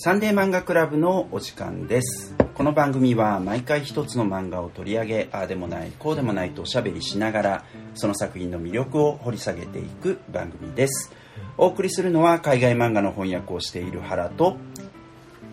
[0.00, 2.32] サンデー漫画クラブのお時間です。
[2.54, 7.64] この番組は毎回一つの漫画を取り上げああでもないこうでもないとおしゃべりしながら
[7.96, 11.12] その作品の魅力を掘り下げていく番組です。
[11.56, 14.56] お送りするのは海外漫画の翻訳をしている原と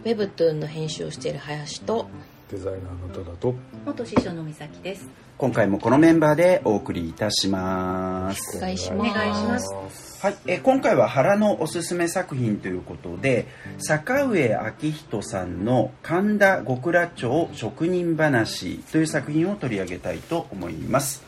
[0.03, 2.07] ウェブトゥーンの編集をしている林と
[2.51, 3.55] デザイナーのトダと。
[3.85, 5.09] 元師匠の美咲です。
[5.35, 8.57] 今回もこのメンバーでお送りいたします。
[8.57, 9.11] お願いします。
[9.11, 9.59] お願いしま
[9.89, 10.23] す。
[10.23, 13.47] はい、え今回は原のおすすめ作品ということで
[13.79, 14.49] 坂上
[14.81, 21.23] 明人さんの「神田極楽町職人話」という作品を取り上げたいと思います。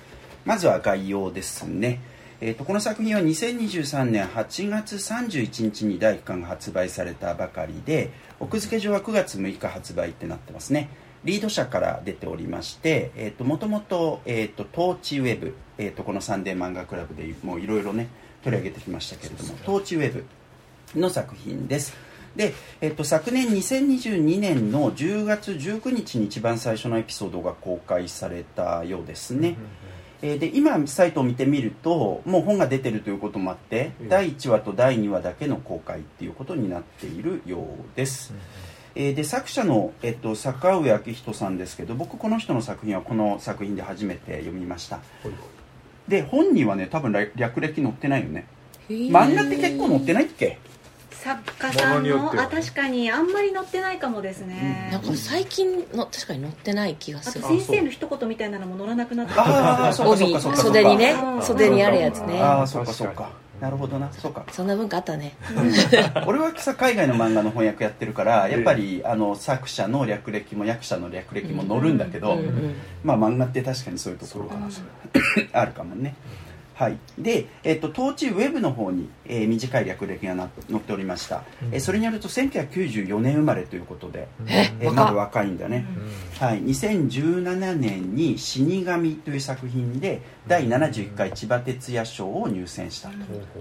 [0.45, 1.99] まずは概要ですね。
[2.39, 10.89] えー、とこの作品は2023年8月31日に第1巻が発売されたばかりで奥付け上は9月6日発売ってなってますね
[11.27, 18.07] リード社から出ておりまして、えー、ともともと,、えー、とトーチウェブ、えー、とこのサンデー漫画クラブでもういろいろね
[18.43, 20.25] 取り上げてきましたけれどもトーチウェブ
[20.97, 21.93] の作品です。
[22.37, 29.57] で、えっと、昨年2022年の10月19日に一番最初のエピソードが公開されたようですね、
[30.21, 34.09] えーで今サイトを見てみるともう本が出てるということもあって、うん。
[34.09, 38.33] 第1話と第2話だけの公開っていうことになっているようです、
[38.99, 44.99] えーで作者の、えっと、坂上明人さんですけど僕この人の作品はこの作品で初めて読みました。
[46.07, 48.47] で本にはね多分略略歴載ってないよね。
[48.89, 50.57] 漫画って結構載ってないっけ？
[51.11, 57.43] 作家さんのあ確かにあんまり載ってないかもですね、なんか最近の確かに載ってない気があする。
[57.43, 60.55] と先生の一言みたいなのも載らなくなってああそうかそう帯か。
[60.57, 61.41] 袖にねうん。
[61.43, 62.39] 袖にあるやつね。
[62.39, 64.11] ああそうかそうかなるほどな。
[64.13, 64.45] そうか。
[64.51, 65.35] そんな文化あったね。
[66.27, 74.57] 俺はさ海外の漫画の翻訳やってるからやっぱりあの作者の略歴も役者の略歴も載るんだけど、うんうんまあ漫画って確かにそういうところが
[75.59, 76.15] あるかもね
[76.77, 76.97] はい。
[77.17, 85.87] で、えっと当地ウェブの方に、えー短い略歴がな載っておりました、えーそれによると1994年生まれということで、ええーまだ若いんだね、
[86.39, 93.15] はい、2017年に「死神」という作品で第71回千葉哲也賞を入選したと、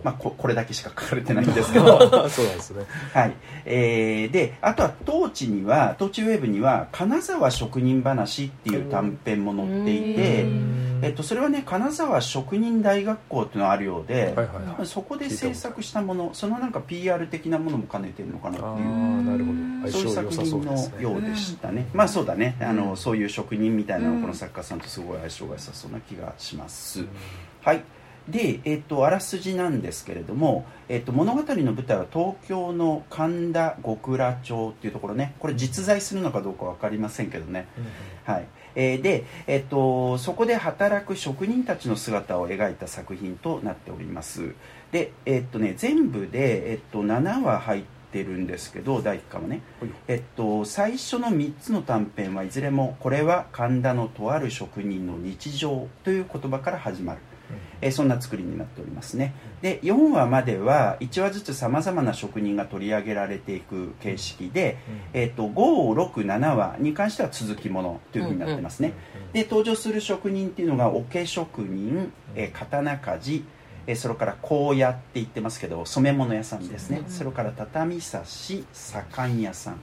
[0.05, 1.99] まあ、ここれだけしか書かれてないんですけど。
[2.29, 2.85] そうなんですね。
[3.15, 3.33] はい。
[3.65, 19.91] えーであとは当地には当地ウェブには「金沢職人話」っていう短編も載っていてう、んえっと、それはね金沢職人大学校っていうのがあるようで、はいはい多分そこで制作したものそのなんか PR 的なものも兼ねてるのかなっていうなるほど。
[19.91, 22.57] そういう作品のようでしたね、まあそうだね。
[22.61, 24.21] あの、うんそういう職人みたいなのうん。
[24.23, 27.05] この作家さんとすごい相性が良さそうな気がします、
[27.63, 27.83] はい。
[28.29, 35.35] で、えっとあらすじなんですけれども、えっと物語の舞台は東京の神田極楽町っていうところね。
[35.39, 37.69] これ実在するのかどうか分かりませんけどね、
[38.25, 44.55] はいえーで、えっとそこで働く職人たちの姿を描いた作品となっております。
[44.93, 47.83] で、えっとね、全部で、えっと7話入っ
[48.13, 49.91] てるんですけど第1巻はね、はい。
[50.09, 57.19] えっと、最初の3つの短編はいずれもこれは神田のとある職人の日常という言葉から始まる
[57.81, 59.35] えーそんな作りになっておりますね。
[59.63, 64.79] で4話までは1話ずつさまざまな職人が取り上げられていく形式で、
[65.13, 68.93] えー、と567話に関しては続きものというふうになってますね、
[69.33, 73.45] で登場する職人っていうのが桶職人、えー刀鍛冶
[73.87, 77.11] えーそれから荒野って言ってますけど染め物屋さんですね、うん。
[77.11, 79.81] それから畳差し左官屋さん、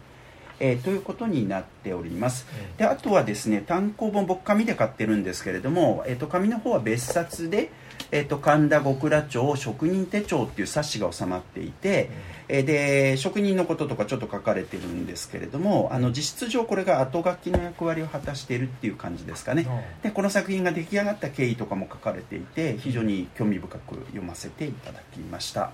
[0.59, 2.45] えーということになっております。
[2.77, 7.71] であとはですね単行本僕紙で買ってるんですけれども、えー、と紙の方は別冊で、
[8.11, 12.09] えー、と神田極楽町職人手帳っていう冊子が収まっていて、
[12.47, 19.65] えーで職人のこととかちょっと書かれてるんですけれどもあの実質上これが後書きの役割を果たしているっていう感じですかね。
[20.03, 25.71] でこの作品が出来上がった経緯とかも書かれていて非常に興味深く読ませていただきました。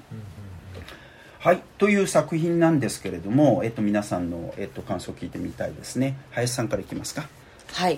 [1.40, 6.18] はい、という作品なんですけれども、えっと、皆さんの、えっと、感想を聞いてみたいですね。
[6.32, 7.30] 林さんからいきますか。
[7.72, 7.98] はい。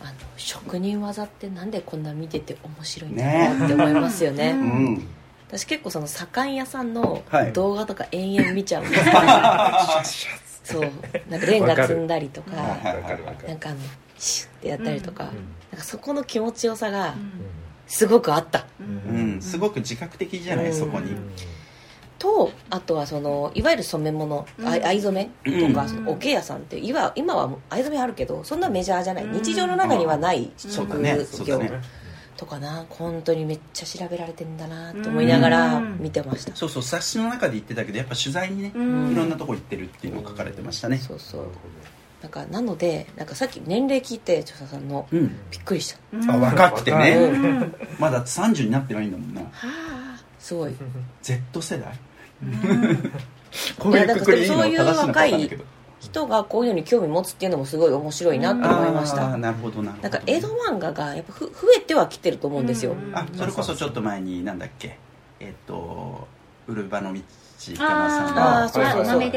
[0.00, 4.54] あの職人技ってなんでこんな見てて面白いんだろうって思いますよね。
[4.54, 5.08] ねうん。
[5.48, 7.52] 私結構その左官屋さんのはい。
[7.52, 10.32] 動画とか延々見ちゃうんですよ、
[10.64, 10.90] そう。
[11.28, 13.78] なんかレンガ積んだりとかなんかあの
[14.18, 15.30] シュッてやったりとか,、うん。
[15.72, 17.32] なんかそこの気持ちよさがうん。
[17.86, 18.64] すごくあった。
[18.80, 20.72] うんうん、すごく自覚的じゃない、うん。
[20.72, 21.16] そこに、
[22.20, 24.68] とあとはそのいわゆる染め物、うん。
[24.68, 25.88] あ藍染めとか、うん。
[25.88, 31.24] その桶屋さんって今今は藍染めあるけどそんなメジャーじゃない、日常の中にはないそうだね。
[31.24, 31.72] そうだ業ね。
[32.36, 32.86] とかな。
[32.88, 39.12] 本当にめっちゃ調べられてんだなと思いながら見てました、そうそう冊子の中で言ってたけどやっぱ取材にね、うん。
[39.12, 40.98] いろんなとこ行ってるっていうのが書かれてましたね。
[40.98, 41.46] そうそう。
[42.22, 45.28] なんかなのでなんかさっき年齢聞いて著者さんのうん。
[45.50, 45.98] びっくりした。
[46.12, 46.30] うん。
[46.30, 47.74] あ若くてね、うん。
[47.98, 49.40] まだ30になってないんだもんな。
[49.40, 50.20] はあ。
[50.38, 50.74] すごい。
[51.22, 51.98] Z 世代？
[53.78, 55.64] こういうくくりいいのいやだからそういう正しいのか分かんないけど。
[56.00, 60.02] 人がこういうのに興味持つっていうのもすごい面白いなと思いましあたーなるほどなるほど。
[60.02, 63.12] なんか江戸漫画がやっぱふ増えてはきてると思うんですよ、うん。
[63.14, 64.98] あそれこそちょっと前になんだっけ？
[65.40, 66.26] えっと
[66.68, 67.20] ウルバの道
[67.76, 69.30] かなさんあーがそうそうそう。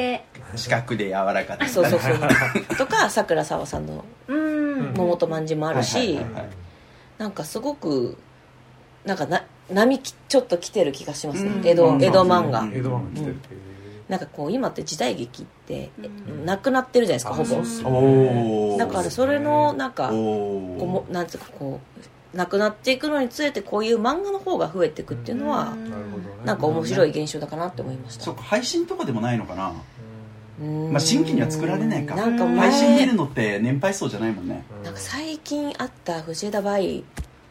[0.55, 1.67] 四角で柔らかで。
[1.67, 2.17] そうそうそう。
[2.77, 6.17] とかさくらさわさんのうん「桃とまんじ」もあるし、
[7.17, 8.17] なんかすごく
[9.03, 11.67] なんかな波きちょっと来てる気がしますね、うん。
[11.67, 12.03] 江戸うん。
[12.03, 12.73] 江戸漫画、うん。
[12.73, 13.35] 江戸漫画来てる
[14.09, 15.91] なんかこう今って時代劇って
[16.27, 16.45] うん。
[16.45, 17.49] なくなってるじゃないですかあほぼ。
[17.49, 21.79] そうそうおおだからそれのなんかこおうもなんていうかこ
[22.33, 28.23] うなくなっていくのにつれてこういう漫画の方が増えていくっていうのはなるほどねなんか面白い現象だかなって思いました。
[28.23, 29.73] そうか配信とかでもないのかな。
[30.61, 30.91] うん。
[30.91, 32.15] まあ新規には作られないか。
[32.15, 34.63] なんか配信見前るのって年配層じゃないもんね。
[34.83, 37.03] なんか最近あった藤枝梅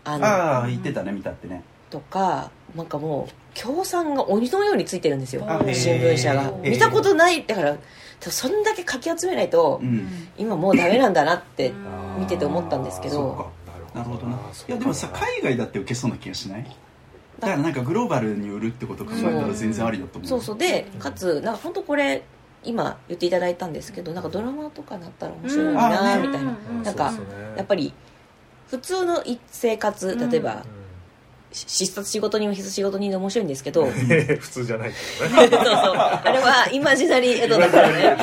[0.04, 1.62] あのああ言ってたね見たってね
[1.92, 5.42] とかなんかもう協賛が鬼のようについてるんですよ。
[5.74, 6.50] 新聞社が。
[6.62, 7.76] 見たことないだから
[8.20, 10.08] そんだけかき集めないとうん。
[10.38, 11.70] 今もうダメなんだなって
[12.16, 12.20] うん。
[12.20, 13.14] 見てて思ったんですけど。
[13.14, 13.98] そうか。
[13.98, 14.36] なるほどな。
[14.36, 16.64] いやでもさ海外だって受けそうな気がしない？
[17.38, 20.28] だからなんかグローバルに売るってことを考えたら全然ありだと思う。
[20.28, 20.58] そうそう。
[20.58, 22.22] でかつなんか本当これ
[22.64, 26.56] 今言っていただいたんですけどなんかドラマとかなったら面白いうんなみたいな。
[26.70, 26.82] うん。
[26.82, 27.12] なんか
[27.56, 27.92] やっぱり
[28.68, 30.66] 普通の生活うん例えばし
[31.52, 38.16] 必殺仕事人は必殺仕事人で面白いんですけど普通じゃないけどねそうそうあれはイマジナリー江戸だからね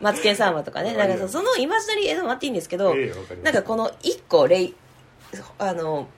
[0.00, 4.74] マツケンサンバとかねなんかそのイマジナリー江戸もあっていいんですけどええわかりますなんかこの一個レイ
[5.58, 6.08] あの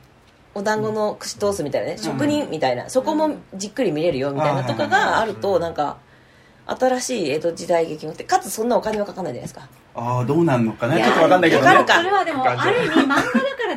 [0.55, 5.99] お団子の串通すみたいなね、職人みたいなそこもじっくり見れるよみたいなとかがあるとなんか
[6.67, 13.23] 新しい江戸時代劇もってかつそんなお金はかかんないじゃないですかああどうなんのかねちょっとわかんないけどねかるかそれはでもある意味漫画だ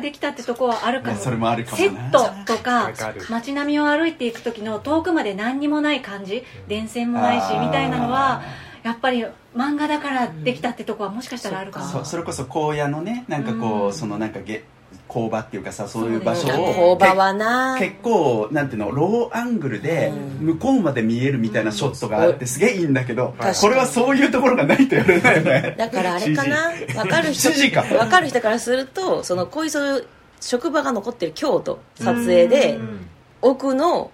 [0.00, 1.12] できたってとこはあるかも。
[1.14, 1.88] まあそれもあるかもね。
[1.88, 2.90] セットとか
[3.28, 6.44] 街並みを歩いていく時の遠くまで何にもない感じ。
[6.68, 8.42] 電線もないしみたいなのは
[8.82, 9.24] やっぱり
[9.54, 13.92] 漫画だからできたってとこはもしかしたらあるかも、そそれこそ荒野のねなんかこう、うん。
[13.92, 14.64] そのなんかげ
[15.08, 16.96] 工場っていうかさそういう場所を。
[16.96, 17.76] 工場はな。
[17.78, 20.46] 結構なんていうのローアングルでうん。
[20.46, 25.74] 向こうまで見えるみたいなショットがあってすげえいいんだけど、これはそういうところがないとやれないよね。
[25.76, 26.70] だからあれかな？
[27.02, 27.82] 分かる人か。
[27.82, 30.06] 分かる人からするとそのこういうそういう
[30.40, 33.06] 職場が残ってる京都撮影でうん。
[33.42, 34.10] 奥の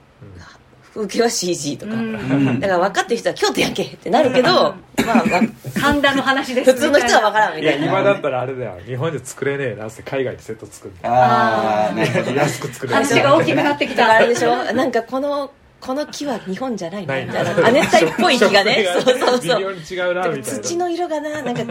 [0.97, 2.59] 風景は CG とか、うん。
[2.61, 4.73] だから分かってる人は京都やんけってなるけど、ま
[5.15, 5.41] あわ
[5.81, 8.79] 神田の話です普通の人は分からんみいやたいな今だったらあれだよ。
[8.87, 12.95] 日本で作れねえなって海外でセット作るああね安く作れる。
[12.97, 14.03] 話が大きくなってきた。
[14.03, 14.73] だからあれでしょ？
[14.73, 17.67] なんかこのこの木は日本じゃないなないみたいな。
[17.69, 18.87] 亜熱帯っぽい木がね。
[19.05, 19.59] そうそうそう。
[19.59, 20.61] 微妙に違うなみたいな。
[20.63, 21.63] 土の色がななんか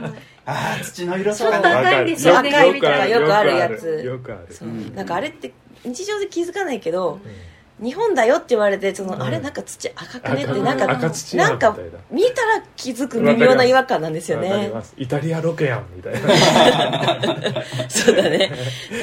[0.46, 2.50] ああ土の色とちょっと赤いんですよね。
[2.52, 4.04] よくあるよくあるやつ。
[4.06, 4.68] よくあるそう。
[4.68, 5.52] うんなんかあれって
[5.84, 7.32] 日常で気づかないけどうん
[7.78, 9.22] 日本だよって言われてその、うん。
[9.24, 11.78] あれなんか土赤くねって赤なんかなんか
[12.10, 14.72] 見たら気づく微妙な違和感なんですよね。
[14.98, 16.20] イタリアロケやんみたいな。
[17.90, 18.52] そうだね。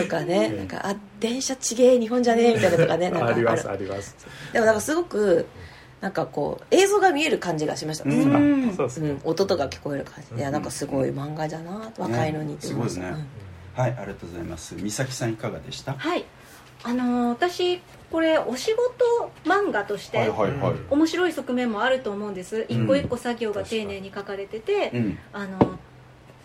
[0.00, 0.48] とかね。
[0.48, 3.10] なんかあ電車ちげえ日本じゃねえみたいなとかね。
[3.10, 3.70] なんかありまする。
[3.70, 4.16] あります。
[4.52, 5.46] でもなんかすごく
[6.00, 9.16] なんかこう映像が見える感じがしました、ううんうですね。
[9.24, 10.38] 音とか聞こえる感じ。
[10.38, 13.12] いやなんかすごい漫画だな若いのにすごいですね。
[13.74, 14.74] はいありがとうございます。
[14.76, 15.92] 美咲さんいかがでした？
[15.92, 16.24] はい。
[16.84, 17.80] あのー私
[18.12, 20.30] これお仕事漫画として
[20.90, 22.66] 面白い側面もあると思うんです。
[22.68, 25.18] 一個一個作業が丁寧に書かれてて、うん。
[25.32, 25.78] あの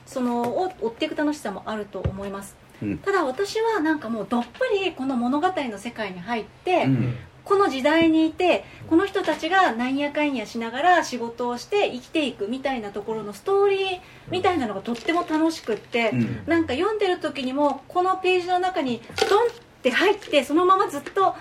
[0.05, 2.55] そのを追っていく楽しさもあると思います。
[2.81, 2.97] うん。
[2.99, 7.15] ただ私はなんかもうどっぷりこの物語の世界に入って、うん。
[7.43, 16.43] この時代にいてこの人たちがなんやかんやしながら仕事をして生きていくみたいなところのストーリーみたいなのがとっても楽しくって、うん。
[16.47, 19.49] なんか読んでる時にもこのページの中にドンっ
[19.81, 21.35] て入ってそのままずっとあ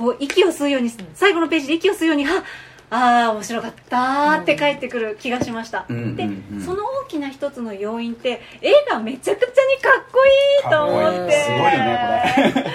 [0.00, 2.42] こう息を吸うように最後のページで息を吸うようにあ
[2.92, 6.62] あー面白かったーって帰ってくる気がしました、うんうんうんでうん。
[6.64, 9.52] その大きな一つの要因って絵がめちゃくちゃに
[9.82, 11.32] かっこいいと思って。
[11.42, 12.66] すごいよねこれ。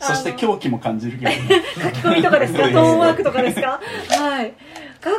[0.00, 1.30] そして狂気も感じるけど。
[1.30, 1.38] ね
[1.76, 3.80] 書き込みとかですかトーンワークとかですか？
[4.20, 4.52] はい。
[5.00, 5.18] かっこ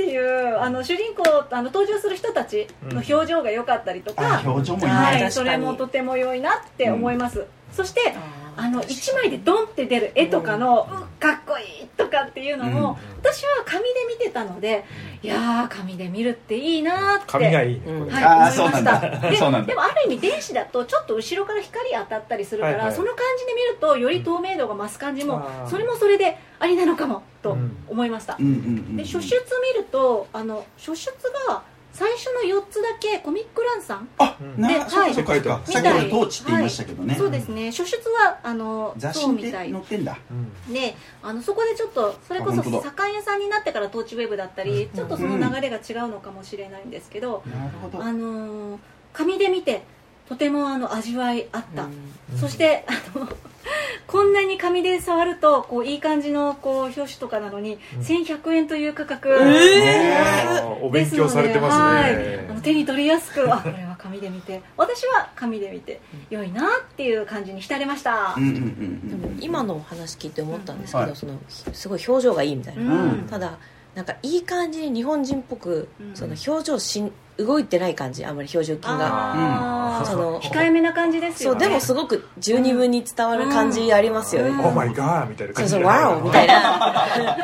[0.00, 5.32] いいっていうあの主人公あの登場する人たちの表情が良かったりとか、あ表情もいいねはい、確かに。
[5.32, 8.14] それもとても良いなって思います、そして
[8.56, 11.06] ああの1枚でドンって出る絵とかの、うん。
[11.18, 14.84] かっこいいとかっていうのも、私は紙で見てたので
[15.22, 17.24] いやー紙で見るっていいなーって。
[17.26, 19.00] 髪がいいねはい、あー思いまそうなんだ。
[19.00, 22.94] したででもある意味電子だとちょっと後ろから光当たったりするから、はいはい。
[22.94, 28.46] その感じで見るとより透明度が増す感じも、それもそれでありなのかもとうん思いました、うん。
[28.46, 28.52] うん。
[28.52, 28.96] うん。
[28.96, 29.36] で初出
[29.74, 31.10] 見るとあの初出
[31.48, 31.62] が
[31.96, 34.08] 最初の4つだけコミックランさん？
[34.18, 34.60] あうん。
[34.60, 35.62] なではいそっかそっかそっか。
[35.66, 37.14] みさっき俺トーチって言いましたけどね。
[37.14, 37.70] そうですね。
[37.72, 39.72] 初出はあの雑誌にそうみたい。
[39.72, 40.18] 載ってんだ。
[40.30, 40.34] う
[40.70, 48.02] んであのそこでちょっとそれこそ左官屋さんになってからトーチウェブだったりちょっとその流れが違うのかもしれないんですけど、なるほど。
[48.04, 48.78] あのー
[49.12, 49.80] 紙で見て
[50.28, 52.38] とてもあの味わいあった、うん。
[52.38, 53.28] そしてあの
[54.06, 58.00] こんなに紙で触るとこういい感じのこう表紙とかなのに、うん。
[58.00, 60.82] 1100円という価格、あー。
[60.82, 62.16] お勉強されてますはい。
[62.16, 69.08] ねあの手に取りやすくあこれは紙で見て私は紙で見て良いなっていう感じに浸れました、うんうんうん。
[69.08, 71.16] でも今のお話聞いて思ったんですけど、はい。
[71.16, 73.26] そのすごい表情がいいみたいな、うん。
[73.28, 73.58] ただ
[73.94, 76.14] なんかいい感じに日本人っぽく、うん。
[76.14, 80.02] その表情しん動いてない感じあんまり表情筋が。
[80.04, 81.60] その控えめな感じですよね。
[81.60, 84.60] そうでもすごく十二分に伝わる感じありますよね、うん。
[84.60, 87.36] オーマイガーみたいなそうそう「感じでワオ!」みたいな。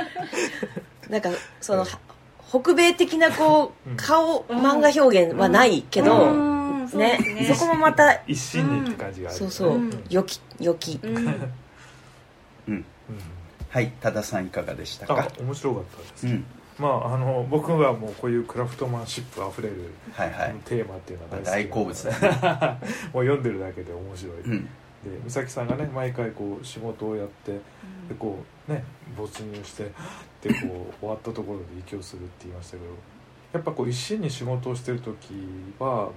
[1.08, 1.30] なんか
[1.60, 1.86] その
[2.48, 3.96] 北米的なこううん。
[3.96, 6.88] 顔漫画表現はないけど、うん。
[6.88, 9.38] そうねですねそこもまた一心にって感じがある。
[9.38, 10.04] そうそう、うん。
[10.10, 12.84] よきよき、うん。
[13.70, 16.44] はい多田さんいかがでしたあか面白かったです、うん
[16.82, 20.54] まああの僕はもうこういうクラフトマンシップあふれるはいはい。
[20.64, 22.18] テーマっていうのは大好物だね。
[23.14, 24.64] もう読んでるだけで面白い、うん。
[24.64, 24.68] で
[25.24, 27.60] 美咲さんがね毎回こう仕事をやってで
[28.18, 28.84] こうね
[29.16, 29.84] 没入して
[30.42, 32.90] でこう終わったところで息をするって言いましたけど
[33.52, 35.34] やっぱこう一心に仕事をしてる時
[35.78, 36.10] はもう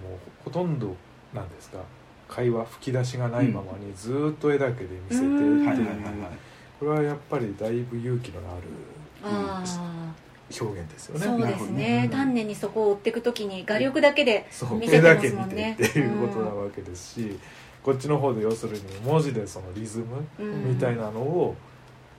[0.44, 0.96] ほとんど
[1.34, 1.80] なんですか？
[2.28, 5.56] 会話吹き出しがないままにずーっと絵だけで見せてってう。
[5.58, 5.76] んいう
[6.80, 8.62] これはやっぱりだいぶ勇気のある
[9.24, 9.64] あ
[10.60, 11.26] 表現ですよね。
[11.26, 12.02] ーそうですね。
[12.04, 12.10] ね。
[12.12, 14.48] 丹念にそこを追っていくときに画力だけで
[14.80, 17.40] 見せてま絵だけ見すもんねてっていうことなわけですし、
[17.84, 20.06] こっちの方で要するに文字でそのリズム
[20.40, 20.70] うん。
[20.74, 21.56] みたいなのを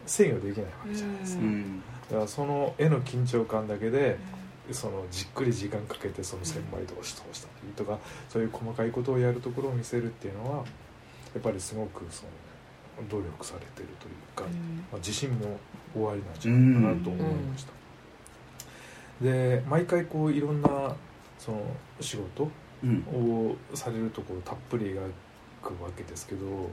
[0.06, 1.82] 制御できないわけじゃないですか、うん。
[2.10, 4.16] だからその絵の緊張感だけで
[4.72, 10.64] そのじっくり時間かけてその千枚通し通したりとかそういう細かいことをやるところを見せるっていうのは
[11.34, 14.42] やっぱりすごくその努力されてるというか、
[14.90, 15.58] まあ、自信も
[15.94, 17.72] おありなんじゃないかなと思いました、
[19.20, 20.68] で毎回こういろんな
[21.38, 21.62] その
[22.00, 22.48] 仕事
[22.84, 23.04] うん。
[23.10, 25.00] をされるところたっぷり描
[25.62, 26.70] くわけですけど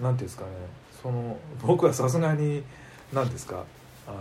[0.00, 0.50] 何ていうんですかね
[1.02, 2.62] その僕はさすがに
[3.12, 3.64] 何ですか
[4.06, 4.16] あの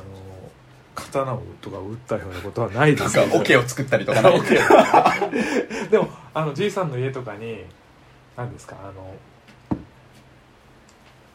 [0.96, 3.14] 刀をとか撃ったようなことはないです。
[3.16, 4.22] けどかオケを作ったりとか
[5.92, 7.66] でもあのじいさんの家とかに
[8.38, 9.14] 何ですかあの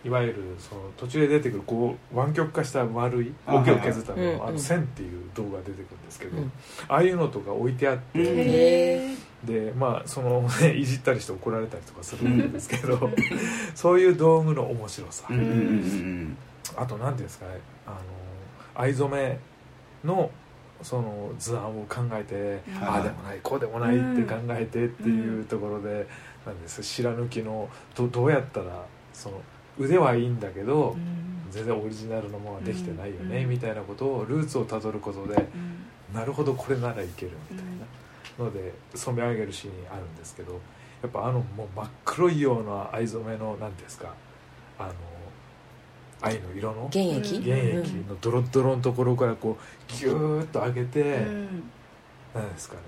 [0.09, 6.53] いわゆるその途中で出てくるこう湾曲化した丸いあ桶を削るたのあの線っていう動画が出てくるんですけど、うん。
[6.89, 13.11] ああいうのとか置いてあって、でまあその、ね、いじったりして怒られたりとかするんですけど
[13.75, 16.37] そういう道具の面白さ、うんうんうん
[16.77, 17.97] あと何ていうんですかねあの
[18.75, 19.39] 藍染め
[20.05, 20.31] の
[20.83, 26.07] その図案を考えて、うんああでもないこうでもないって考えてっていうところで、
[26.47, 26.83] なんです。
[26.83, 29.41] 白抜きのどどうやったらその
[29.79, 30.97] 腕はいいんだけど、
[31.51, 33.51] 全然オリジナルのものはできてないよね、うん。
[33.51, 35.49] みたいなことをルーツをたどることで
[36.13, 37.79] なるほどこれならいけるみたいな。
[38.39, 40.61] ので染め上げるシーンあるんですけど
[41.03, 44.15] やっぱあのもう真っ黒いような藍染めの何ですか
[44.79, 44.93] あの
[46.21, 51.27] 藍の色の原液、うん原液のドロッドロのところからこうギューッと上げて、
[52.35, 52.81] なんですかね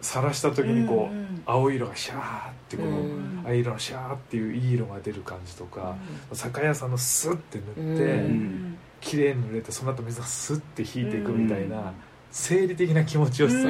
[0.00, 3.44] 晒した時にこう、青色がシャーってこう、うん。
[3.46, 5.96] 藍色のシャーっていういい色が出る感じとか、
[6.32, 8.78] 酒屋さんのスッて塗って、うん。
[9.00, 11.84] 綺麗に塗れてその後水がスッて引いていくみたいな、うん。
[12.30, 13.64] 生理的な気持ちよさが、う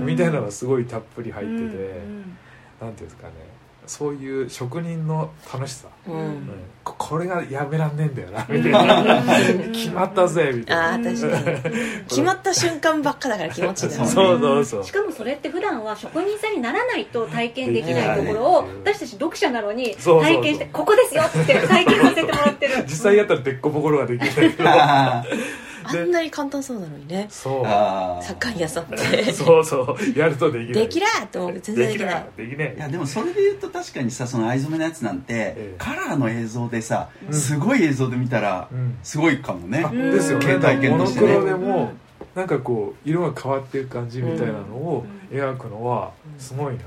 [0.00, 0.06] ん。
[0.06, 2.00] みたいなのがすごいたっぷり入ってて、
[2.80, 3.34] なんていうんですかね
[3.86, 6.14] そういう職人の楽しさ、うん。
[6.14, 6.50] うん。
[6.82, 8.46] ここれがやめらんねえんだよな。
[8.48, 9.22] みたいな、
[9.72, 10.82] 決まったぜみたいな。
[10.84, 12.04] ああ確かに。
[12.08, 14.84] 決まった瞬間ばっかだから気持ちいいだろうねそうそうそう。
[14.84, 20.34] しかもそれって普段は職人さんにならないと体験できないところを私たち読者なのにそうそうそう。
[20.34, 22.84] 体験してここですよって体験させてもらってる。
[22.88, 24.30] 実際やったらでっこぼころができない。
[24.54, 24.64] けど
[25.84, 27.26] ああんなに簡単そうなのにね。
[27.30, 27.62] そう。
[27.64, 30.18] あ左官屋さんって そうそう。
[30.18, 30.72] やるとできない。
[30.74, 31.60] できらーって思う。
[31.60, 32.26] 全然できない。
[32.36, 35.74] できないいやでもそれで言うと確かにさその藍染めのやつなんて、ええ。
[35.78, 37.34] カラーの映像でさ、うん。
[37.34, 38.98] すごい映像で見たら、うん。
[39.02, 40.46] すごいかもね、あですよね。
[40.46, 41.34] 経体験としてね。
[41.34, 41.92] ロでも
[42.34, 46.80] なんかこう色が変わっていく感じみたいなのを描くのはすごいな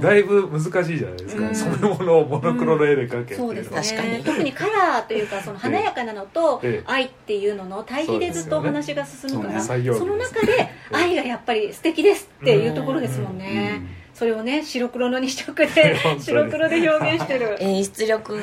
[0.00, 1.54] だいぶ難しいじゃないですか、うん。
[1.54, 4.12] 染め物をモノクロの絵で描けっていうのは、そうです確かに。
[4.18, 6.90] ね特にカラーというかその華やかなのとええ。
[6.90, 9.74] 愛っていうのの対比でずっとお話が進むからそ
[10.06, 13.82] の中で 愛がやっぱり素敵ですっていうところですもんね。
[14.14, 17.56] それをね白黒の2色で 白黒で表現してる。
[17.62, 18.34] 演出力。
[18.34, 18.42] うん。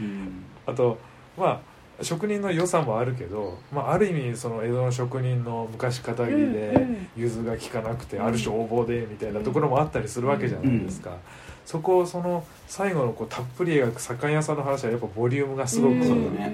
[0.00, 0.44] うん。
[0.64, 0.98] あと
[1.36, 6.86] まあ職人の良さもあるけど、まあ、ある意味その江戸の職人の昔かたぎりで
[7.16, 11.16] 融通が利かなくてある種応募でみたいなところもあったりするわけじゃないですか、
[11.64, 15.94] そこをその最後のこうたっぷり描く酒屋さんの話はやっぱボリュームがすごく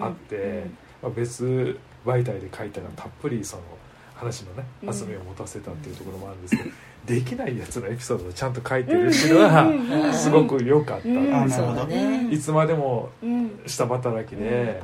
[0.00, 0.64] あって、
[1.02, 3.62] まあ、別媒体で書いたらたっぷりその
[4.14, 4.90] 話のねうん。
[4.90, 6.70] 厚みを持たせたっていうところもあるんですけど、
[7.06, 11.08] できないやつのエピソードをちゃんと書いてるっていうのはすごく良かった、
[12.30, 13.60] いつまでもうん。
[13.66, 14.82] 下働きで、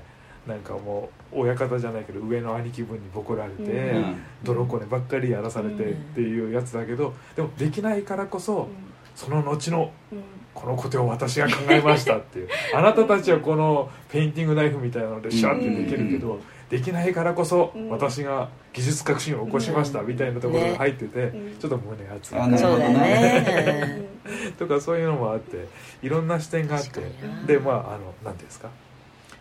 [0.48, 4.16] なんかもう親方じゃないけど上の兄貴分にボコられて、うん。
[4.42, 8.68] 泥こねばっかりやらされてっていうやつだけどでもできないからこそ
[9.14, 10.22] その後のうん。
[10.54, 12.48] このことを私が考えましたっていう。
[12.74, 17.90] あなたたちはこのペインティングナイフみたいなのでシャッてできるけど、できないからこそうん。
[17.90, 21.56] 私が技術革新を起こしましたみたいなところが入ってて、ん。
[21.60, 24.08] ちょっと胸熱あなるほどそうだよね。
[24.58, 25.66] とかそういうのもあって
[26.02, 27.02] いろんな視点があって
[27.46, 28.68] でまああのなんていうんですか？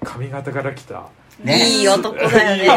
[0.04, 1.10] 髪型から来た。
[1.44, 1.70] ね。
[1.70, 2.68] いい男だよね。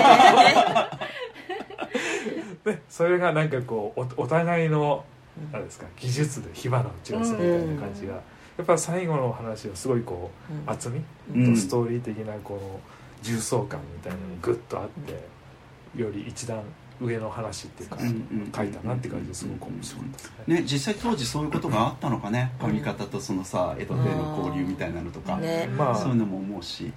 [2.65, 5.05] で それがなんかこうおお互いの
[5.53, 8.21] なんですか技術で火花を散らすみたいな感じが、や
[8.63, 10.31] っぱ最後の話はすごいこ
[10.67, 11.03] う厚み？
[11.35, 11.55] うん。
[11.55, 12.81] とストーリー的なこの
[13.23, 16.63] 重層感みたいなのがグッとあってより一段
[17.01, 20.55] 上の話っていうか書いたなって感じですごく面白かったですね。
[20.57, 22.53] ね、実際当時そういうことがあったのかね。
[22.61, 25.95] 髪型とそのさ江戸での交流みたいなのとか、ねまあ。
[25.95, 26.93] そういうのも思うし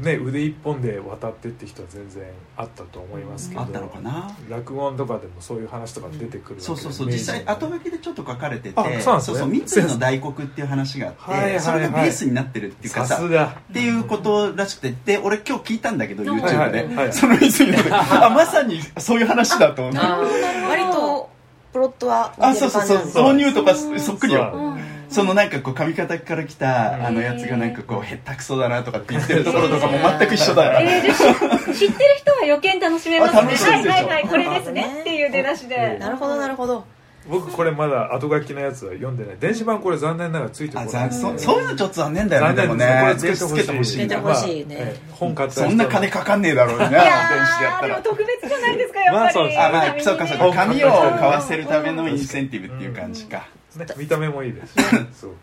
[0.00, 2.24] ね腕一本で渡ってって人は全然
[2.56, 4.30] あったと思いますけど、あったのかな？
[4.48, 7.06] 落語とかでもそういう話とか出てくるわけでそうそうそう。
[7.06, 8.80] 実際の後書きでちょっと書かれてて。
[8.80, 9.20] あそうなんですね。
[9.20, 13.58] そうそう三井の大黒っていう話があって、はいはいはいそれがベースになってるっていうかささすが。
[13.70, 17.82] っていうことらしくてで俺今日聞いたんだけどはい YouTube で、はいはいその三井の。
[17.82, 21.30] であまさにそういう話だと思ってあー割と
[21.72, 23.34] プロットはあそうそうそう。
[23.34, 24.50] 導入とかそっくりよ。
[24.52, 24.60] そう。
[24.60, 33.38] うんそのなんかこう髪型から来たあのやつがなんかこうへったくそだなとかって言ってるところとかも全く一緒だよえー知ってる人は余計楽しめますね。
[33.38, 35.00] あ楽しいですよはいはいはいこれですね。
[35.00, 35.98] っていう出だしで。
[35.98, 36.84] なるほどなるほど。
[37.28, 39.36] 僕これまだ後書きのやつは読んでない。
[39.40, 41.10] 電子版これ残念ながらついてこあない。
[41.10, 42.54] ざそそういうのちょっと残念だよね。
[42.54, 44.76] でもね残念ぜひつけてほしいつけてほしいね。
[44.76, 46.88] まあええ本買った人そんな金かかんねえだろうね。
[46.88, 50.44] 電いや子でやったらーでも特別じゃないですかやっぱり、まあそうあまあそうかそうか。
[50.44, 53.86] 本紙を買わせるためのインセンティブっていう感じかね。
[53.96, 54.72] 見た目もいいです。
[54.72, 55.36] しねすごく、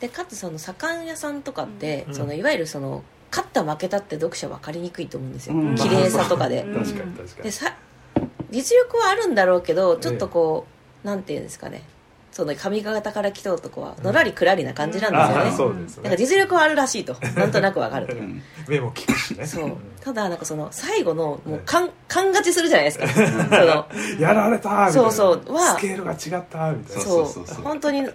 [0.00, 2.14] でかつその左官屋さんとかって、うん。
[2.14, 5.74] そのいわゆるその勝った負けたって読者分かりにくいと思うんですよ、うん。
[5.74, 6.74] 綺麗さとかで、うん。
[6.84, 7.42] 確かに確かに。
[7.42, 7.76] でさ
[8.50, 10.66] 実力はあるんだろうけどちょっとこ
[11.04, 11.82] う、なんていうんですかね
[12.36, 16.02] その髪型から来た男はのらりくらりな感じなんですよね、うですね。
[16.02, 18.14] だから実力はあるらしいと なんとなくわかると。
[18.14, 18.42] うん。
[18.68, 19.46] 目も利くしね。
[19.46, 19.64] そう。
[19.64, 19.76] うん。
[20.02, 23.08] ただなんかその最後のもう勘勘勝ちするじゃないですか。
[23.08, 23.86] その
[24.20, 24.92] やられたーみたいな。
[24.92, 25.54] そうそう。
[25.54, 27.02] はスケールが違ったーみたいな。
[27.02, 27.64] そうそうそうそう。
[27.64, 28.06] 本当に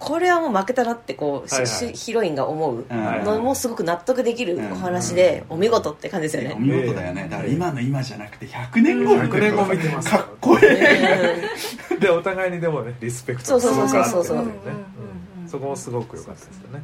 [0.00, 1.68] これはもう負けたなってこう、しはいはい。
[1.68, 3.24] しヒロインが思ううん。
[3.24, 7.28] のもすごく納得できるお話で、お見事って感じですよおね、見事だよね。
[7.30, 12.00] だから今の今じゃなくて100年後100年後見てますかっこいい。
[12.00, 14.50] でお互いにでもねリスペクトそうがすそうそうそう。
[15.46, 16.82] そこもすごく良かったですよね。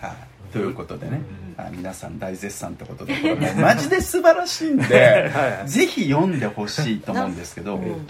[0.00, 0.52] はい。
[0.52, 1.20] ということでね。
[1.56, 1.64] うん。
[1.64, 5.68] あ皆さん大絶賛ってことでこれねマジで素晴らしいんではい はい。
[5.68, 8.06] ぜひ読んでほしいと思うんですけどうん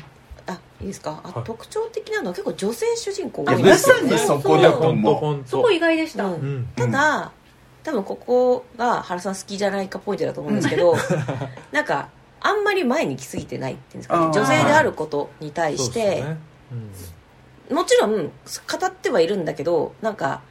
[0.46, 1.20] あいいですか？
[1.22, 1.44] あはい。
[1.44, 4.18] 特徴的なのは結構女性主人公まさにますよね。
[4.18, 5.14] そこだと本当思う。
[5.14, 6.32] 本そこ意外でした、うん。
[6.32, 6.68] うん。
[6.76, 7.32] ただ
[7.84, 10.94] 多分ここが原さん好きじゃないかポイントだと思うんですけど
[11.72, 12.08] なんか
[12.40, 14.26] あんまり前に来すぎてないっていうんですかね。
[14.26, 16.36] 女性であることに対して、ですね。
[17.70, 18.30] もちろん語
[18.86, 20.42] ってはいるんだけどなんか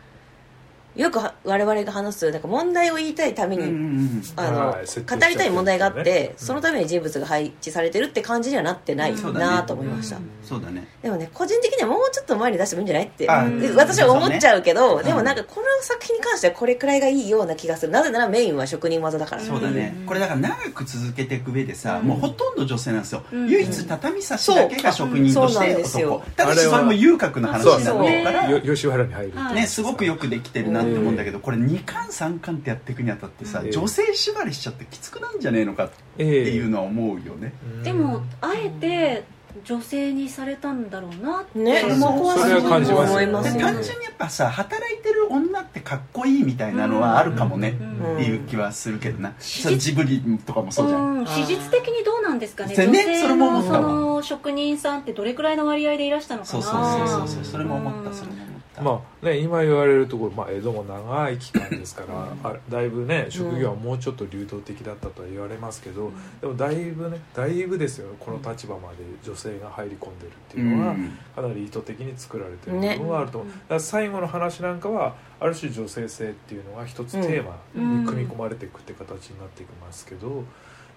[0.96, 6.38] よくは我々が話すなんか問題を言いたいために、うんうんあのはい設定しちゃ語りたい問題があって、ってるん。
[6.38, 10.86] そのために人物が配置されてるって感じにはなってないそうだねなと思いました、うんそうだね。
[11.02, 17.92] でもね個人的にはもうちょっと前に出してもいいんじゃないってあうん私は思っちゃうけどねでもなんかこの作品に関してはこれくらいがいいような気がする。
[17.94, 19.42] なぜならメインは職人技だから。
[19.42, 19.96] そうだね。
[20.02, 20.06] うん。
[20.06, 22.08] これだから長く続けていく上でさうん。
[22.08, 23.24] もうほとんど女性なんですよ。
[23.32, 23.48] うん。
[23.50, 25.64] 唯一畳差しだけが職人としそう。
[25.64, 26.16] てなんですよ。
[26.16, 28.50] 男ただしそれも遊郭の話になってるから。
[28.50, 33.72] よ吉原に入るはいね、すごくよくできてるなって思うんだけど、これ2巻3巻ってやっていくにあたってさ、ええ。
[33.72, 39.24] 女性縛りしちゃってきつくなんじゃねえのかってえいうのは思うよね、えでもあえて
[39.66, 41.82] 女性にされたんだろうなってね。
[41.82, 48.16] そうそこはそれは感じますよ思いますよで単純にやっぱさ働いてる女ってかっこいいみたいなのはあるかもね、うん。
[48.16, 51.28] っていう気はするけどな、史それジブリとかもそうじゃん、うん。
[51.28, 52.76] 史実的にどうなんですかね。
[52.76, 56.52] 女性それも思のそったわの職人さんってどれくらいの割合でいらしたのかな。
[56.52, 57.44] そうそうそうそうそう。
[57.44, 71.18] それも思ったそれも思ったまあね今言われるところ、まあ、江戸も長い期間ですから、あだいぶね職業はもうちょっと流動的だったとは言われますけど、でもだいぶねだいぶですよこの立場まで女性が入り込んでるっていうのは、うん。
[71.36, 80.44] かなり意図的に作られてる部分はあると思う、だから最後の話なんかはある種女性性っていうのが一つテーマに組み込まれていくって形になっていきますけど、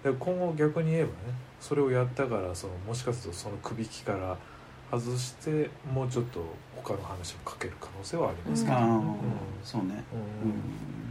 [0.03, 1.13] で今後逆に言えばね
[1.59, 4.37] それをやったからそのもしかするとその首引きから
[4.99, 6.43] 外してもうちょっと
[6.75, 9.03] 他の話をかける可能性はありますけど、ああうん。
[9.63, 10.03] そうね。
[10.43, 10.49] うん。
[10.49, 10.55] うん。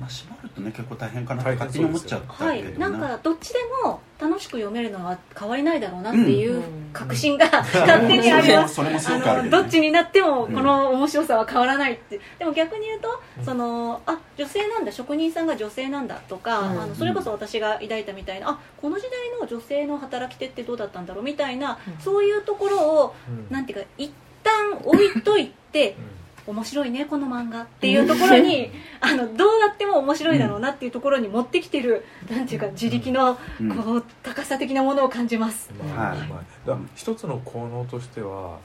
[0.01, 2.63] まあ縛るとね結構大変かなって勝手に思っちゃったはい。
[2.63, 6.91] けどなんかどっちでも楽しく読めるのは変わりないだろうなっていううん。
[6.93, 8.75] 確信が勝手にあります。
[8.77, 12.21] それもどねのどっちになってもうんこの面白さは変わらないって。
[12.39, 13.45] でも逆に言うと、うん。
[13.45, 16.83] そのあ女性なんだ職人さんが女性なんだとか、うん。
[16.83, 21.99] あのそれこそ私が抱いたみたいなあこの時代の女性の働き手ってどうだったんだろうみたいな、うん。
[21.99, 23.47] そういうところをうん。
[23.51, 25.97] なんていうか一旦置いといて
[26.47, 27.63] 面白いねこの漫画。
[27.63, 33.71] っていうところに あのどうなっても面白いだろうなっていうところに持ってきてるなんていうか自力のうん。
[33.75, 35.71] こう高さ的なものを感じます。
[35.73, 38.59] うんまあはいまあだから一つの効能としては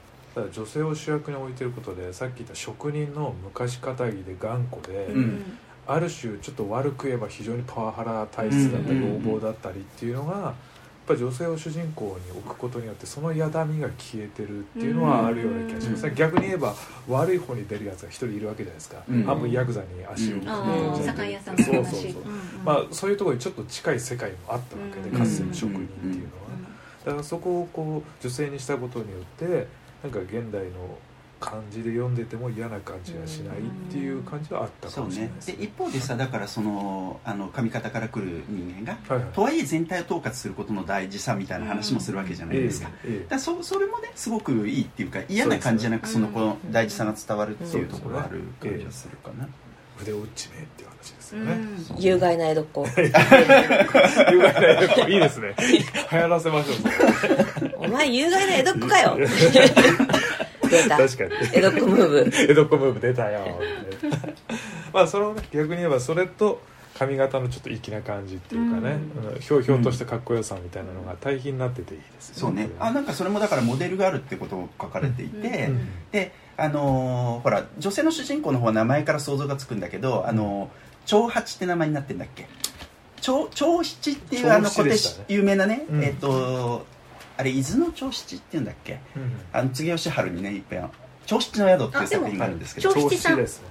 [0.52, 5.58] 女性を主役に置いてることでさっき言った職人の昔かたぎで頑固で、うん。
[5.86, 9.14] ある種ちょっと悪く言えば非常にパワハラ体質だったりうん。
[9.24, 10.54] 横暴だったりっていうのが
[11.10, 16.14] やっぱ女性を主人公に置くことによってそのやだみが消えてるっていうのはあるような気がします、うん。
[16.14, 16.74] 逆に言えば
[17.08, 19.22] 悪い方に出るやつが一人いるわけじゃないですか、うん。
[19.24, 22.22] 半分ヤクザに足をうんあ踏み入れちゃってあ酒屋さんそうそうそう、
[22.64, 25.18] まあそういうところにちょっと近い世界もあったわけで、うん。
[25.18, 26.18] かつての職人っていうのは、
[26.54, 26.60] うん
[27.04, 29.66] だからそこをこう女性にしたことによって
[30.02, 30.98] なんか現代の
[31.40, 35.36] 感じで読んでても嫌な感じがしないっていう感じはあったかそうもしれないね。
[35.36, 39.24] ですで一方でさだからそのあの髪型から来る人間がはい。
[39.24, 43.22] はいとはいえ全体を統括することの大事さみたいな話もするわけじゃないですか、ええええ。
[43.22, 49.48] だからそそれもねすごくいいっていうか嫌な感じじゃなくそ,、のこの大事さが伝わるっていうところがある感じがするかな、
[50.00, 52.02] 筆を打ちめっていう話ですよね、うん。
[52.02, 52.86] 有害な江戸っ子。
[52.86, 55.10] 有害な江戸っ子。
[55.10, 55.54] いいですね。
[56.12, 56.76] 流行らせましょう。
[57.58, 59.18] それお前有害な江戸っ子かよ
[60.70, 60.96] 出た。
[60.96, 61.30] 確かに。
[61.52, 62.32] 江戸っ子ムーブ。
[62.52, 63.40] 江戸っ子ムーブ出たよ。
[64.92, 66.60] まあそれをね逆に言えばそれと
[66.98, 68.98] 髪型のちょっと粋な感じっていうかね、
[69.34, 69.40] うん。
[69.40, 72.68] ひょうひょうとしたかっこよさみたいなのが対比になってていいですそうね。
[72.78, 75.88] あなんかそれもだからモデルがあるってことを書かれていて、うん。
[76.12, 82.46] であのーほら女性の主人公の方は名前から想像がつくんだけど、あのー長八って名前になってんだっけ？
[83.22, 84.96] 長長七っていうあの小手ね。
[85.28, 86.04] 有名なね、うん。
[86.04, 86.84] えっ、と
[87.40, 89.00] あれ伊豆の長七っていうんだっけ？
[89.16, 89.32] うん。
[89.52, 90.90] あの次吉春にねいっぺん
[91.24, 92.92] 長七の宿っていう作品があるんですけど。
[92.92, 93.36] 長七さん。
[93.36, 93.68] ですね。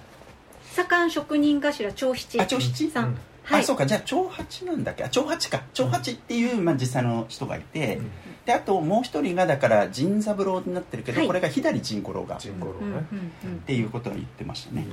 [0.73, 2.89] 左官職人頭長七あ長七？
[2.89, 3.17] さん、うん。
[3.43, 3.61] はい。
[3.61, 3.85] あそうか。
[3.85, 5.03] じゃあ長八なんだっけ？
[5.03, 5.61] あ長八か。
[5.73, 8.11] 長八っていう、まあ、実際の人がいて、うん。
[8.45, 11.27] であともう一人がだから陣三郎になってるけど、はい。
[11.27, 12.37] これが左陣五郎が。
[12.37, 13.05] っジンゴロうんうんね、
[13.43, 13.59] うん。
[13.59, 14.87] ていうことを言ってましたね、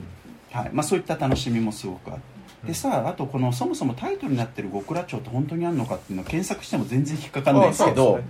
[0.51, 0.71] はい。
[0.75, 2.23] まあ、そういった楽しみもすごくある
[2.65, 8.21] でさあとこのそもそもタイトルになってる極楽町って本当にあるのかっていうのを検索しても全然引っかかんないんですけど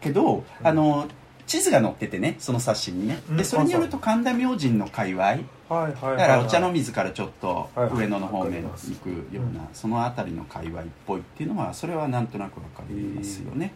[0.00, 1.08] けどあの
[1.46, 3.22] 地図が載っててねその冊子にね。
[3.30, 13.74] うんでそれによると神田明神の界隈いだからお茶の水からちょっと上野の方面に行くようなその辺りの界隈っぽいっていうのはそれはなんとなくわかりますよね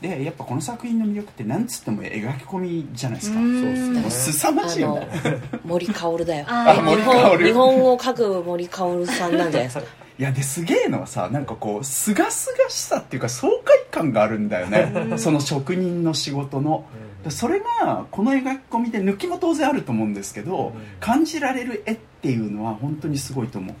[0.00, 3.40] でやっぱこの作品の魅力ってなんつっても描き込みじゃないですか。
[3.40, 3.60] うん。
[3.60, 4.00] そうですね。
[4.00, 4.94] もう凄まあじいよ。
[4.94, 5.08] ね
[5.52, 9.84] の森薫だよあ森日本薫日本語を書く森薫さんなんじゃないですか。
[10.18, 15.16] いやですげえのはさなんかこうすがすがしさっていうか爽快感があるんだよね。
[15.16, 16.84] その職人の仕事の。
[17.24, 20.82] でそれがこの描き込みで抜きも当然あると思うんですけど、うん。
[21.00, 23.74] 感じられる絵っていうのは本当にすごいと思う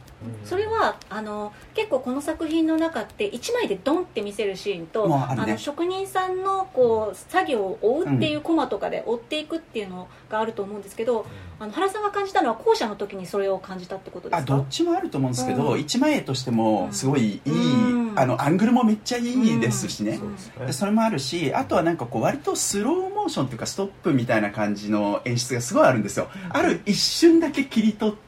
[0.44, 5.52] それはあの結構この作品の中って1枚でドンって見せるシーンと、あるね。
[5.52, 11.24] の職人さんのこう作業を追うっていうコマとかで追っていくっていうのがあると思うんですけど、
[11.60, 14.54] あの原さんが感じたのは後者の時にそれを感じたってことですか？
[14.54, 15.80] あどっちもあると思うんですけど、うん。
[15.80, 18.18] 一枚絵としてもすごいいい、うん。
[18.18, 20.24] あのアングルもめっちゃいいですしね、そ
[20.60, 20.66] ね。
[20.66, 28.27] でそれもあるしあとはなんかこう割とスローモーションっていうかストップみたいな感じの演出がすごいあるんですよ、ある一瞬だけ切り取って、うん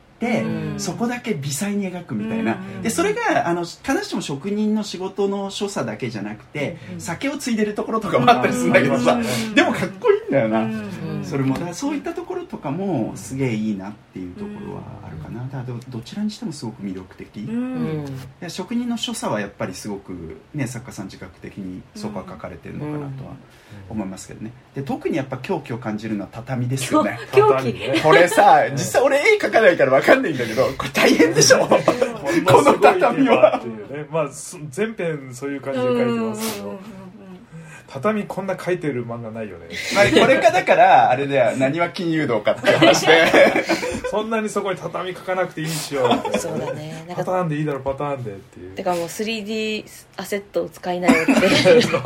[0.77, 2.83] そこだけ微細に描くみたいな、うん。
[2.83, 7.01] でそれがあの必ずしも職人の仕事の所作だけじゃなくて、うん。
[7.01, 9.55] 酒を継いでるところとかもあったりするんだけどさ、うん。
[9.55, 10.91] でもかっこいいんだよな、うん
[11.25, 15.43] それもだそういったところとかもすげえいいなっていうところはあるかな。
[15.45, 18.51] だからどどちらにしてもすごく魅力的、ううん。
[18.51, 23.33] 職人の所作はやっぱりすごく、ね、作家さん自覚的にそこは書かれてるのかなとは
[23.89, 24.53] 思いますけどね。
[24.75, 27.19] で特にやっぱ狂気を感じるのは畳ですよね。
[27.33, 28.03] 狂気。
[28.03, 31.67] これさ実際俺絵描かないから分かんないんだけどこれ大変でしょ？
[31.69, 33.59] この畳は。
[33.59, 36.79] っていうねまあそ全編そういう感じで書いてますけど
[37.93, 39.67] 畳こんな書いてる漫画ないよね。
[39.95, 43.65] まあ、これかだからあれだよ何は金融道かって話で。
[44.11, 47.05] そんなにそこに畳書かなくていいんしようそうだね。
[47.09, 48.71] なんかパターンでいいだろパターンでっていう。
[48.73, 49.85] てかもう 3D
[50.17, 51.35] アセットを使いなよって。
[51.35, 52.03] そうそう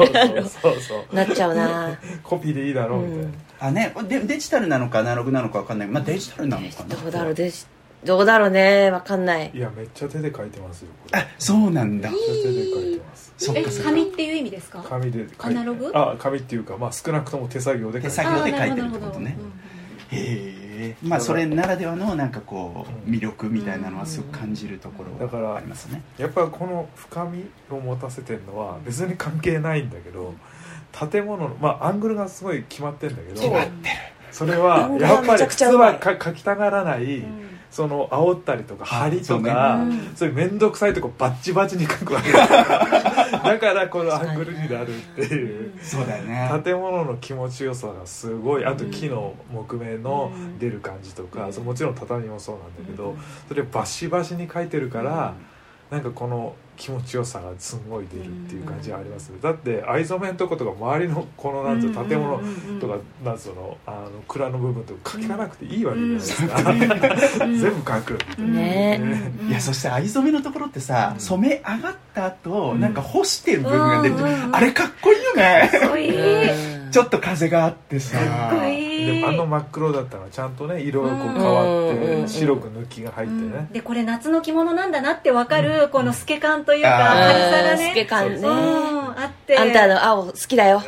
[0.63, 1.15] そうそう。
[1.15, 1.99] なっちゃうな。
[2.23, 3.35] コピーでいいだろうみたいな、うん。
[3.61, 5.89] あねでデジタルなのかアナログなのか分かんない。
[5.89, 6.97] まあデジタルなのかな。
[6.97, 7.67] どうだろうでし
[8.05, 8.91] どうだろうね。
[8.91, 9.51] わかんない。
[9.55, 11.21] いやめっちゃ手で書いてますよこれ。
[11.21, 12.11] あそうなんだ。
[12.11, 13.33] めっちゃ手で書いてます。
[13.41, 13.85] えそっかそっか。
[13.91, 14.83] 紙っていう意味ですか？
[14.83, 15.35] 紙で書いて。
[15.41, 15.91] アナログ？
[15.95, 19.37] あ紙っていうかまあ少なくとも手作業で書いて手作業で書いてるってことね。
[20.11, 20.97] へえ。
[21.03, 26.03] まあそれならではのなんかこううん魅力みたいなのはすごく感じるところだからがありますね。
[26.19, 30.35] やっぱこの深みを持たせてるのは別に関係ないんだけど
[31.11, 33.53] 建物のまあアングルがすごい決まってんだけどそう
[34.31, 35.93] それはアングルがやっぱりめちゃく普通ちゃうまい。
[35.95, 39.85] はか描きたがらない、うんその煽ったりとかあ張りとか
[40.15, 42.31] そういう面倒くさいとこバッチバチに描くわけ。
[42.31, 45.73] だからこのアングルになるっていう。
[45.83, 46.49] そうだよね。
[46.63, 48.65] 建物の気持ちよさがすごい。
[48.65, 53.17] あと木の木目の出る感じとか、そうもちろん畳もそうなんだけど、
[53.49, 55.35] それバシバシに描いてるから、
[55.91, 62.39] なんかこの気持ちよさがすごい出るっていう感じがあります、だって藍染めのとことか周りのこのなんつうの建物
[62.81, 66.73] とかなんつうのあの蔵の部分とか描かなくていいわけじゃないですか、
[67.47, 68.13] 全部描く。
[68.15, 71.21] みたいなねいやそして藍染めのところってさ、うん。
[71.21, 72.81] 染め上がった後、うん。
[72.81, 74.57] なんか干してる部分が出ると、うんうんうん。
[74.57, 75.71] あれかっこいいよね。
[75.73, 76.85] かっこいい。
[76.85, 76.91] うん。
[76.91, 78.19] ちょっと風があってさ。
[78.19, 82.19] かっこいいでもあの真っ黒だったのはちゃんとね色がこう変うんわうん。
[82.21, 88.07] って白く抜きが入ってね、でこれ夏の着物なんだなってわかるこの透け感というかあー明るさが透けね。
[88.07, 89.59] 感ねあって。
[89.59, 90.83] あんたの青好きだよ。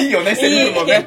[0.00, 1.06] いいよねセリフもね。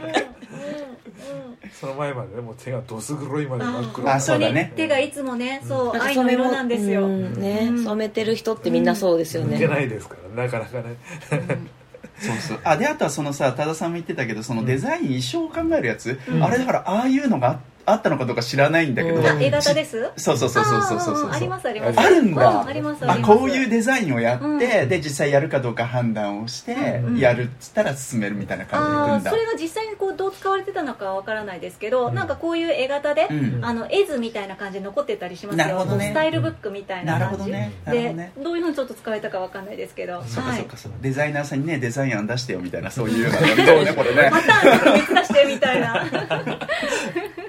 [1.79, 7.01] その前までねもう手がどす黒いまで真っ黒あそうだね手がいつもねそう愛の色なんですよ。
[7.07, 10.95] 染めてる人ってみんなそうですよ抜けねないですからなかなかね
[12.19, 12.59] そうそう。
[12.63, 16.43] あであとはそのさ多田さんも言ってたけどそのデザイン衣装を考えるやつ、うん。
[16.43, 19.25] あれだからああいうのがああったのかどうか知らないんだけど、うん。
[19.25, 20.11] あ A 型です？
[20.17, 21.31] そうそうそうそうそうそうそう。
[21.31, 21.99] ありますあります。
[21.99, 24.59] あるんだ、うんありますあこういうデザインをやって、うん。
[24.59, 32.15] で実際やるかどうか判断をして、うんやるっつったら進めるみたいな感じでそれが実際にこうどう使われてたのかはわからないですけど、うん。
[32.15, 33.65] なんかこういう絵型で、うん。
[33.65, 35.85] あの絵図みたいな感じで残ってたりしますよ。
[35.97, 36.09] ね。
[36.09, 37.51] スタイルブックみたいな感じ。
[37.51, 37.73] ね。
[37.85, 38.33] なるほでどね。
[38.43, 40.21] どういうふうにちょっと使われたかわかんないですけど。
[40.23, 40.77] そうかはいそうか。
[40.77, 46.05] そうかデザイナーさんにねデザイン案出してよみたいなそういうのやりたいねこれねパターンちょっと3つ出してみたいな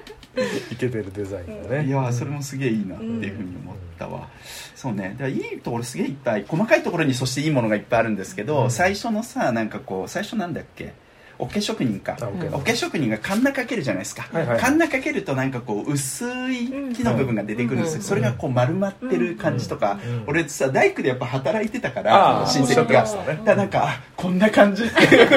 [0.71, 1.87] いけてるデザインがね。
[1.87, 4.27] いやーそれもすげえいいなっていうふうに思ったわ、
[4.75, 5.15] そうね。
[5.17, 8.71] だからいいところすげえいっぱい細かいところにそしていいものがいっぱいあるんですけど、うん。
[8.71, 10.93] 最初のさなんかこう最初なんだっけ？
[11.41, 12.17] 桶職人か。
[12.19, 18.03] あ OK 桶職人がカンナかけるじゃないですか、はいはいカンナかけるとなんかこう薄い木の部分が出てくるんですよ、うん。
[18.03, 20.23] それがこう丸まってる感じとか、うん。
[20.27, 23.03] 俺さ大工でやっぱ働いてたかあらあ親戚が。
[23.03, 25.29] だからなんかあこんな感じっていう。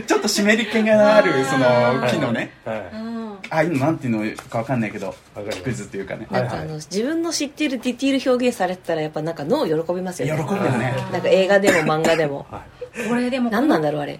[0.08, 2.52] ちょっと湿り気があるその木のね。
[2.64, 2.78] はい。
[2.94, 3.10] うん。
[3.10, 3.19] ああい
[3.66, 5.44] うのなんていうのかわかんないけどっ
[5.86, 6.26] ていうかね。
[6.30, 10.42] はいなんかあの自分の知っているディティール表現されてたらやっぱなんか脳喜びますよね。
[10.42, 10.94] 喜ぶよね。
[11.12, 12.46] なんか映画でも漫画でも。
[12.50, 12.64] は
[13.08, 14.18] これでもこ何なんのだろうあれ。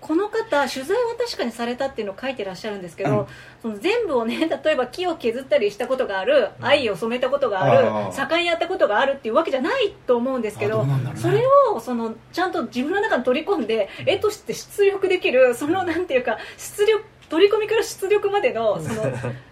[0.00, 3.26] この方取材は確かにされたっていうのを書いてらっしゃるんですけど、うん。
[3.62, 11.12] その全部をね 例えば木を削ったりしたことがある藍を染めたことがある盛んやったことがあるっていうわけじゃないと思うんですけあどね。
[11.16, 19.04] それをそのちゃんと自分の中に取り込んで絵として出力できるそのなんていうか出力取り込みから出力までのその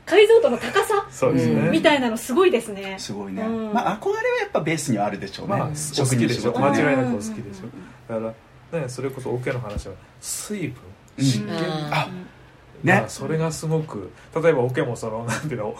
[0.04, 1.06] 解像度の高さ？
[1.10, 1.70] そうですね、うん。
[1.70, 2.96] みたいなのすごいですね。
[2.98, 3.72] すごいね、うん。
[3.72, 8.34] まあ憧れはやっぱベースにはあるでしょうね、まあ、お好職きでしょ人の仕事ね間違いなくお好きでしょだか
[8.72, 10.82] ら、ね、それこそオケの話は水分
[11.18, 11.24] うん。
[11.24, 11.56] 湿気、あだ
[11.96, 12.10] か
[12.82, 15.76] らねそれがすごく例えばオケもそのなんていうの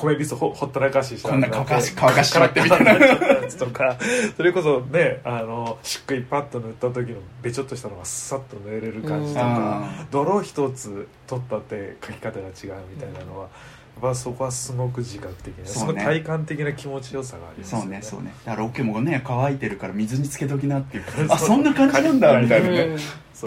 [0.00, 2.92] 米びつほほったらかししたこんな乾かし乾かしちまってみたいな。
[2.92, 3.96] やつとか。
[4.36, 9.46] それこそねあの漆喰パッと塗った時のべちょっとしたのがさっと塗れる感じとうん。
[9.46, 16.04] かあ泥一つ取ったって描き方が違うみたいなのは、やっぱそこはすごく自覚的な、ね。
[16.04, 18.32] 体感的な気持ちよさがありますよそうねそうね。
[18.44, 22.70] だからオケもね乾いてるから水につけときなっていう あそんな感じなんだみたいな。
[22.70, 22.96] ね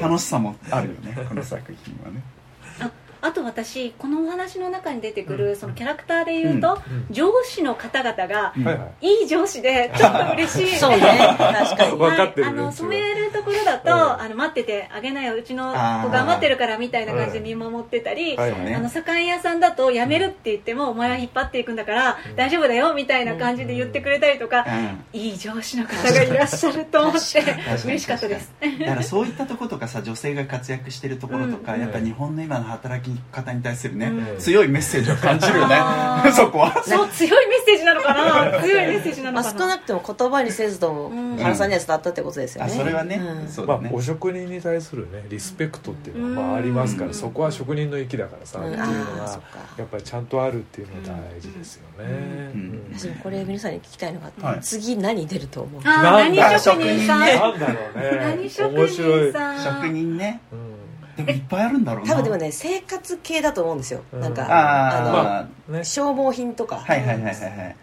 [0.02, 2.24] 楽しさもあるよねこの作品はね
[3.24, 7.14] ああと私このお話の中に出てくるそのキャラクターで言うと、うん。
[7.14, 9.22] 上司の方々がいはい。
[9.22, 11.00] いい上司で ちょっと嬉しいそうね。
[11.00, 12.00] 確かに。
[12.00, 14.22] はい、あの染めるところだと、うん。
[14.22, 25.20] あの待っててあげなようちの子頑張ってるからみたいな感じで見守ってたり、はいそうねあの酒屋さんだと辞めるって言っても、お前は引っ張っていくんだから、うん大丈夫だよみたいな感じで言ってくれたりとか、うん。
[25.20, 27.44] いい上司の方がいらっしゃると思って
[27.86, 28.52] 嬉しかったです。
[28.80, 31.82] だからそういったとことかさ女性が活躍してるところとか、うん。
[31.82, 34.38] やっぱ日本の今の働き方に対するね、うん。
[34.38, 35.76] 強いメッセージを感じるよね。
[36.34, 36.84] そこは。
[36.84, 38.60] そう強いメッセージなのかな。
[38.64, 39.60] 強いメッセージなまあ、のかな。
[39.60, 41.38] 少なくとも言葉にせずともうん。
[41.38, 43.28] 原さんには伝わったってことですよね、あそれはね、うん。
[43.28, 46.60] うんまあお職人に対するねリスペクトっていうのはまあうん。
[46.60, 49.48] ありますかうんらそこは職人の域だからさっていうのああがそっか。
[49.78, 52.10] やっぱりちゃんとあるっていうのは大事ですよね。
[52.54, 52.60] うん。
[52.92, 52.98] うん。
[52.98, 54.60] 私もこれ皆さんに聞きたいのがあって、はい。
[54.62, 55.82] 次何出ると思う？
[55.84, 58.18] 何職人さん、なんだろうね。
[58.22, 60.42] 何職面白い職人ね。
[60.52, 60.73] うん
[61.18, 62.12] でもいっぱいあるんだろうな。
[62.12, 64.20] 多分でもね生活系だと思うんですよ、うん。
[64.20, 65.84] なんかあー、あの、まね。
[65.84, 66.78] 消耗品とか。
[66.78, 67.76] あはいはいはいはいはい。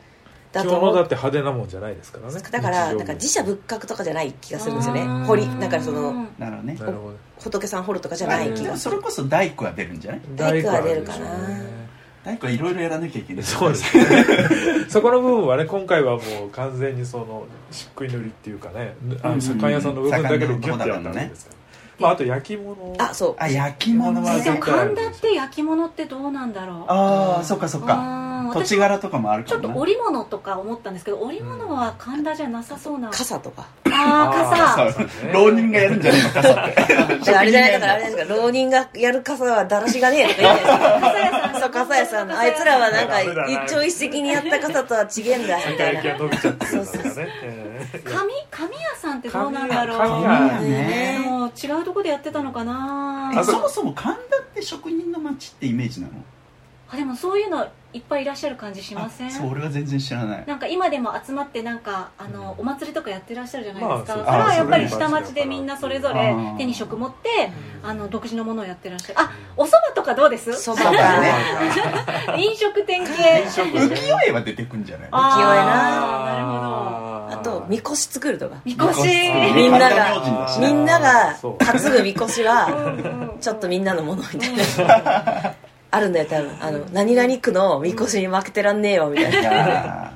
[0.53, 2.40] だ着物だと思うって派手なもんじゃないですからね。
[2.40, 5.03] だから日常なんか自社仏閣とかじゃない気がするんですよね。
[5.03, 5.25] あー。
[5.27, 6.75] 彫りなんかそのなるほどね。
[6.75, 7.16] なるほど。
[7.38, 10.21] 仏さん彫るとかじゃない気がそれこそ大工は出るんじゃない？
[10.35, 11.27] 大工は出るかな。
[11.27, 11.81] 大工は出るでしょうね。
[12.23, 13.43] 大工はいろいろやらなきゃいけない。
[13.45, 14.05] そうですね。
[14.88, 21.57] そこの部分はね今回はもう完全にその漆喰塗りっていうかねあの左屋さんの部分だけでギュッてやったわけですから、
[22.01, 22.95] まあ、あと焼き物。
[22.99, 23.37] あそう。
[23.39, 26.85] あ焼き物は焼き物は絶対ある神田って焼き物ってどうなんだろう。
[26.89, 28.51] ああそっかそっか。
[28.55, 33.11] 土地柄とかもあるちょっと織物とか思ったんですけど織物は神田じゃなさそうな。
[33.11, 33.69] 傘とか。
[33.93, 35.09] ああ傘そう。
[35.33, 37.37] 浪人がやるんじゃないのかさって。
[37.37, 38.25] あれじゃないだからあれですか。
[38.35, 40.91] 浪人がやる傘はだらしがねえとか言うんじゃないですか。
[40.91, 46.02] そう傘屋さんのあいつらはなんか一朝一夕にやった傘とは違えんだみ世たいな。
[46.02, 48.02] 界が伸びちゃってるんだからねえー。
[48.02, 49.98] 紙紙屋さんってどうなんだろう。
[49.98, 51.18] 紙屋ね。
[51.26, 53.33] も違うとこでやってたのかな。
[53.38, 56.12] えそもそも神田って職人の町ってイメージなの？
[56.92, 59.29] あでもそういうのいっぱいいらっしゃる感じしません？
[59.29, 60.44] あそう俺は全然知らない。
[60.46, 67.50] なんか今でも集まってなんかあのお祭りとかやってらっしゃるじゃないですか、まあそれはやっぱりあ下町でみんなそれぞれ手に職持って
[67.83, 69.14] あの独自のものをやってらっしゃる。
[69.18, 70.53] あお蕎麦とかどうです？
[70.53, 71.33] そばそうだがね
[72.38, 73.12] 飲食店系。
[73.50, 76.81] 浮世絵は出てくんじゃないあ浮世絵ななるほど。
[77.33, 78.57] あとみこし作るとか。
[78.64, 79.03] みこし。
[79.55, 83.40] みんながしみんなが担ぐみこしはうん。
[83.40, 85.55] ちょっとみんなのものみたいな
[85.90, 86.50] あるんだよ多分。
[86.61, 90.12] あの何々区のみこしに負けてらんねえよみたいいなや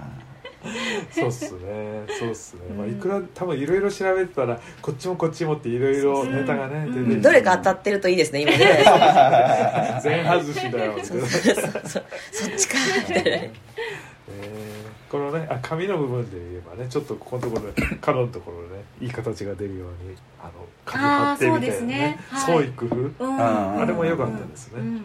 [1.11, 2.07] そうっすね。
[2.19, 8.59] そうっすね、まあ、いくら多分いろいろ調べてたらこっちもこっちもっていろいろネタがね出てどれか当たってるといいですね今ね。
[10.03, 12.05] 全外しだよってそうそうそう。
[12.33, 12.75] そっちか。
[13.09, 20.51] みたいなえーこのねあ紙の部分で言えばねちょっとここのところで角のところでねいい形が出るようにあの
[20.85, 22.21] 紙貼ってみたいなあーそうですねね。
[22.31, 22.53] はい。
[22.53, 23.41] 創意工夫、うん。
[23.41, 24.87] あれも良かったですね、うん。
[24.89, 25.03] うん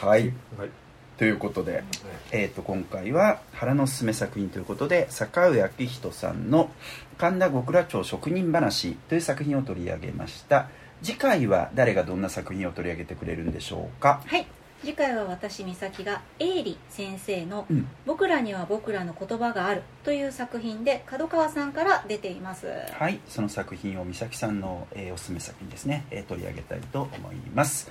[0.00, 0.32] はい。
[0.58, 0.70] はい。
[1.18, 1.84] ということで、
[2.32, 6.70] えー、と今回は原のすすめ作品ということで坂上明人さんの
[7.18, 10.68] 「神田極楽町職人話」という作品を取り上げました。
[11.02, 14.22] 次回は誰がどんな作品を取り上げてくれるんでしょうか？
[14.24, 14.46] はい。
[14.82, 22.66] 次回は私美咲が永里先生のうん「僕らには僕らの言葉がある」という作品で角川さんから出ています。
[22.98, 23.20] はい。
[23.28, 27.90] その作品を美咲さんの、えーおすすめ作品ですね、えー取り上げたいと思います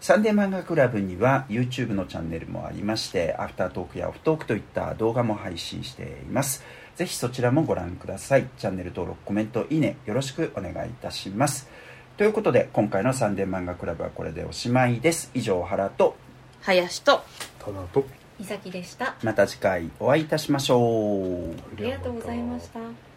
[0.00, 6.64] サンデー漫画クラブには YouTube のチャンネルもありましてアフタートークやオフトークといった動画も配信しています。
[6.96, 8.48] ぜひそちらもご覧ください。
[8.58, 11.68] チャンネル登録コメントいいねよろしくお願いいたします。
[12.16, 15.30] ということで今回のサンデー漫画クラブはこれでおしまいです。
[15.34, 16.16] 以上原と
[16.62, 17.22] 林と
[17.58, 18.04] ただと
[18.38, 19.16] 美咲でした。
[19.24, 21.50] また次回お会いいたしましょう。
[21.52, 23.07] ありがとうございました